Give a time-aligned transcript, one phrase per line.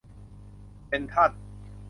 [0.87, 1.31] เซ็นทรัล